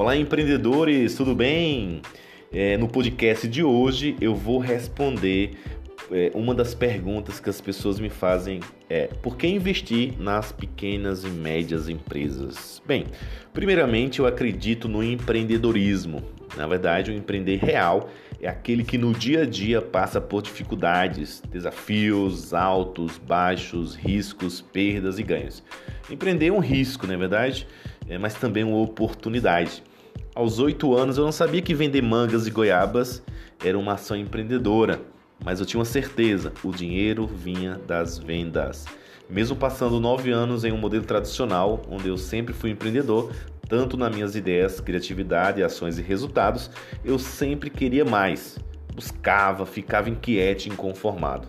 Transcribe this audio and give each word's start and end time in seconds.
Olá, 0.00 0.16
empreendedores, 0.16 1.14
tudo 1.14 1.34
bem? 1.34 2.00
É, 2.50 2.74
no 2.78 2.88
podcast 2.88 3.46
de 3.46 3.62
hoje 3.62 4.16
eu 4.18 4.34
vou 4.34 4.58
responder 4.58 5.58
é, 6.10 6.32
uma 6.34 6.54
das 6.54 6.74
perguntas 6.74 7.38
que 7.38 7.50
as 7.50 7.60
pessoas 7.60 8.00
me 8.00 8.08
fazem 8.08 8.60
é 8.88 9.08
por 9.08 9.36
que 9.36 9.46
investir 9.46 10.14
nas 10.18 10.52
pequenas 10.52 11.22
e 11.22 11.28
médias 11.28 11.86
empresas? 11.86 12.80
Bem, 12.86 13.04
primeiramente 13.52 14.20
eu 14.20 14.26
acredito 14.26 14.88
no 14.88 15.04
empreendedorismo. 15.04 16.22
Na 16.56 16.66
verdade, 16.66 17.10
o 17.10 17.14
empreender 17.14 17.58
real 17.58 18.08
é 18.40 18.48
aquele 18.48 18.82
que 18.82 18.96
no 18.96 19.12
dia 19.12 19.42
a 19.42 19.44
dia 19.44 19.82
passa 19.82 20.18
por 20.18 20.40
dificuldades, 20.40 21.42
desafios 21.50 22.54
altos, 22.54 23.18
baixos, 23.18 23.96
riscos, 23.96 24.62
perdas 24.62 25.18
e 25.18 25.22
ganhos. 25.22 25.62
Empreender 26.10 26.46
é 26.46 26.52
um 26.52 26.58
risco, 26.58 27.06
não 27.06 27.12
é 27.12 27.18
verdade? 27.18 27.68
É, 28.08 28.16
mas 28.16 28.32
também 28.32 28.64
uma 28.64 28.78
oportunidade. 28.78 29.82
Aos 30.40 30.58
oito 30.58 30.96
anos 30.96 31.18
eu 31.18 31.24
não 31.24 31.32
sabia 31.32 31.60
que 31.60 31.74
vender 31.74 32.00
mangas 32.00 32.46
e 32.46 32.50
goiabas 32.50 33.22
era 33.62 33.78
uma 33.78 33.92
ação 33.92 34.16
empreendedora, 34.16 34.98
mas 35.44 35.60
eu 35.60 35.66
tinha 35.66 35.78
uma 35.78 35.84
certeza: 35.84 36.50
o 36.64 36.72
dinheiro 36.72 37.26
vinha 37.26 37.78
das 37.86 38.18
vendas. 38.18 38.86
Mesmo 39.28 39.54
passando 39.54 40.00
nove 40.00 40.30
anos 40.30 40.64
em 40.64 40.72
um 40.72 40.78
modelo 40.78 41.04
tradicional, 41.04 41.82
onde 41.90 42.08
eu 42.08 42.16
sempre 42.16 42.54
fui 42.54 42.70
empreendedor, 42.70 43.30
tanto 43.68 43.98
nas 43.98 44.14
minhas 44.14 44.34
ideias, 44.34 44.80
criatividade, 44.80 45.62
ações 45.62 45.98
e 45.98 46.02
resultados, 46.02 46.70
eu 47.04 47.18
sempre 47.18 47.68
queria 47.68 48.06
mais. 48.06 48.58
Buscava, 48.94 49.66
ficava 49.66 50.08
inquieto 50.08 50.64
e 50.64 50.70
inconformado. 50.70 51.48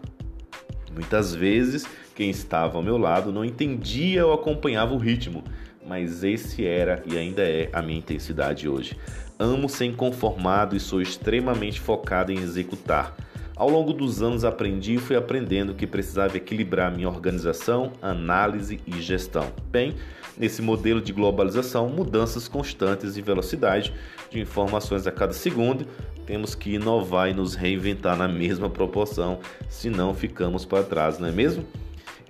Muitas 0.94 1.34
vezes, 1.34 1.88
quem 2.14 2.30
estava 2.30 2.76
ao 2.76 2.84
meu 2.84 2.98
lado 2.98 3.32
não 3.32 3.46
entendia 3.46 4.28
ou 4.28 4.34
acompanhava 4.34 4.94
o 4.94 4.98
ritmo 4.98 5.46
mas 5.86 6.24
esse 6.24 6.66
era 6.66 7.02
e 7.06 7.18
ainda 7.18 7.42
é 7.42 7.70
a 7.74 7.82
minha 7.82 8.00
intensidade 8.00 8.68
hoje. 8.68 8.98
Amo 9.40 9.68
ser 9.68 9.86
inconformado 9.86 10.76
e 10.76 10.80
sou 10.80 11.02
extremamente 11.02 11.80
focado 11.80 12.32
em 12.32 12.38
executar. 12.38 13.16
Ao 13.56 13.70
longo 13.70 13.94
dos 13.94 14.22
anos 14.22 14.44
aprendi 14.44 14.96
e 14.96 14.98
fui 14.98 15.16
aprendendo 15.16 15.74
que 15.74 15.86
precisava 15.86 16.38
equilibrar 16.38 16.92
minha 16.92 17.08
organização, 17.08 17.92
análise 18.02 18.80
e 18.88 19.02
gestão. 19.02 19.52
Bem, 19.70 19.96
nesse 20.38 20.62
modelo 20.62 21.02
de 21.02 21.14
globalização, 21.14 21.88
mudanças 21.90 22.48
constantes 22.48 23.18
e 23.18 23.22
velocidade 23.22 23.94
de 24.30 24.40
informações 24.40 25.06
a 25.06 25.12
cada 25.12 25.34
segundo, 25.34 25.86
temos 26.26 26.56
que 26.56 26.74
inovar 26.74 27.30
e 27.30 27.34
nos 27.34 27.54
reinventar 27.54 28.18
na 28.18 28.28
mesma 28.28 28.70
proporção, 28.70 29.40
senão 29.70 30.14
ficamos 30.14 30.66
para 30.66 30.84
trás, 30.84 31.20
não 31.20 31.28
é 31.28 31.32
mesmo? 31.32 31.66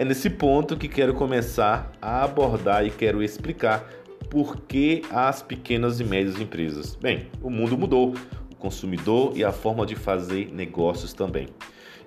É 0.01 0.03
nesse 0.03 0.31
ponto 0.31 0.75
que 0.75 0.87
quero 0.87 1.13
começar 1.13 1.91
a 2.01 2.23
abordar 2.23 2.83
e 2.83 2.89
quero 2.89 3.21
explicar 3.21 3.87
por 4.31 4.61
que 4.61 5.03
as 5.11 5.43
pequenas 5.43 5.99
e 5.99 6.03
médias 6.03 6.41
empresas. 6.41 6.95
Bem, 6.95 7.27
o 7.39 7.51
mundo 7.51 7.77
mudou, 7.77 8.15
o 8.51 8.55
consumidor 8.55 9.33
e 9.35 9.43
a 9.43 9.51
forma 9.51 9.85
de 9.85 9.93
fazer 9.93 10.51
negócios 10.51 11.13
também. 11.13 11.49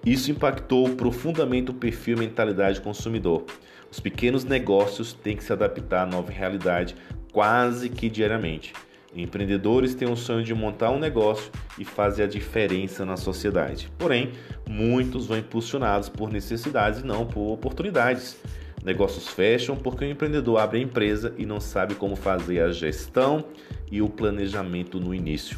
Isso 0.05 0.29
impactou 0.29 0.89
profundamente 0.97 1.71
o 1.71 1.75
perfil 1.75 2.17
e 2.17 2.21
mentalidade 2.27 2.81
do 2.81 2.83
consumidor. 2.83 3.45
Os 3.89 4.01
pequenos 4.01 4.43
negócios 4.43 5.13
têm 5.13 5.37
que 5.37 5.45
se 5.45 5.53
adaptar 5.53 6.03
à 6.03 6.07
nova 6.07 6.33
realidade 6.33 6.97
quase 7.33 7.89
que 7.89 8.11
diariamente. 8.11 8.73
Empreendedores 9.15 9.95
têm 9.95 10.11
o 10.11 10.17
sonho 10.17 10.43
de 10.43 10.53
montar 10.53 10.91
um 10.91 10.99
negócio 10.99 11.51
e 11.79 11.85
fazer 11.85 12.25
a 12.25 12.27
diferença 12.27 13.05
na 13.05 13.17
sociedade. 13.17 13.89
Porém, 13.97 14.33
muitos 14.69 15.27
vão 15.27 15.39
impulsionados 15.39 16.09
por 16.09 16.33
necessidades 16.33 17.01
e 17.01 17.07
não 17.07 17.25
por 17.25 17.53
oportunidades. 17.53 18.37
Negócios 18.85 19.29
fecham 19.29 19.77
porque 19.77 20.05
o 20.05 20.09
empreendedor 20.09 20.59
abre 20.59 20.79
a 20.79 20.83
empresa 20.83 21.33
e 21.39 21.47
não 21.47 21.61
sabe 21.61 21.95
como 21.95 22.17
fazer 22.17 22.61
a 22.61 22.73
gestão 22.73 23.45
e 23.91 24.03
o 24.03 24.09
planejamento 24.09 24.99
no 24.99 25.15
início. 25.15 25.57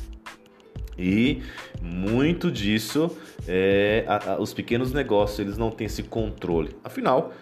E 0.99 1.43
muito 1.83 2.51
disso, 2.51 3.11
é, 3.49 4.05
a, 4.07 4.33
a, 4.33 4.41
os 4.41 4.53
pequenos 4.55 4.93
negócios 4.93 5.39
eles 5.39 5.59
não 5.59 5.71
têm 5.71 5.87
esse 5.87 6.03
controle. 6.03 6.71
Afinal, 6.85 7.33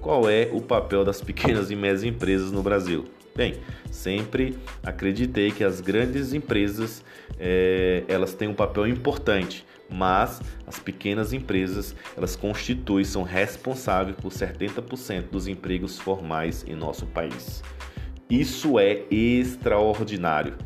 qual 0.00 0.28
é 0.28 0.48
o 0.52 0.60
papel 0.60 1.04
das 1.04 1.20
pequenas 1.20 1.70
e 1.70 1.76
médias 1.76 2.04
empresas 2.04 2.52
no 2.52 2.62
Brasil? 2.62 3.06
Bem, 3.36 3.54
sempre 3.90 4.56
acreditei 4.82 5.50
que 5.50 5.64
as 5.64 5.80
grandes 5.80 6.32
empresas 6.32 7.04
é, 7.38 8.04
elas 8.06 8.32
têm 8.32 8.46
um 8.46 8.54
papel 8.54 8.86
importante, 8.86 9.66
mas 9.90 10.40
as 10.66 10.78
pequenas 10.78 11.32
empresas 11.32 11.96
elas 12.16 12.36
constituem 12.36 13.04
são 13.04 13.24
responsáveis 13.24 14.16
por 14.16 14.30
70% 14.30 15.30
dos 15.30 15.48
empregos 15.48 15.98
formais 15.98 16.64
em 16.68 16.76
nosso 16.76 17.06
país. 17.06 17.60
Isso 18.30 18.78
é 18.78 19.02
extraordinário 19.10 20.56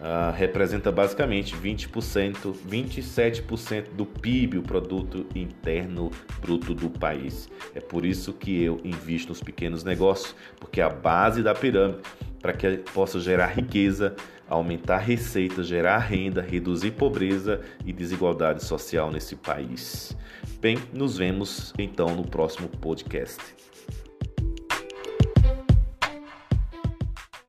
uh, 0.00 0.34
representa 0.34 0.90
basicamente 0.90 1.54
20%, 1.54 2.54
27% 2.68 3.90
do 3.92 4.06
PIB, 4.06 4.58
o 4.58 4.62
produto 4.62 5.26
interno 5.34 6.10
bruto 6.40 6.74
do 6.74 6.90
país. 6.90 7.48
É 7.74 7.80
por 7.80 8.04
isso 8.04 8.32
que 8.32 8.62
eu 8.62 8.80
invisto 8.82 9.28
nos 9.28 9.42
pequenos 9.42 9.84
negócios, 9.84 10.34
porque 10.58 10.80
é 10.80 10.84
a 10.84 10.90
base 10.90 11.42
da 11.42 11.54
pirâmide 11.54 12.00
para 12.40 12.54
que 12.54 12.78
possa 12.94 13.20
gerar 13.20 13.48
riqueza, 13.48 14.16
aumentar 14.48 14.98
receita, 14.98 15.62
gerar 15.62 15.98
renda, 15.98 16.40
reduzir 16.40 16.92
pobreza 16.92 17.60
e 17.84 17.92
desigualdade 17.92 18.64
social 18.64 19.10
nesse 19.10 19.36
país. 19.36 20.16
Bem, 20.60 20.78
nos 20.92 21.16
vemos 21.16 21.72
então 21.78 22.14
no 22.16 22.24
próximo 22.24 22.68
podcast. 22.68 23.40